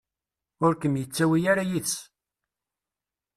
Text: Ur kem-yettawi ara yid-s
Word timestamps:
Ur 0.65 0.73
kem-yettawi 0.81 1.39
ara 1.51 1.63
yid-s 1.69 1.95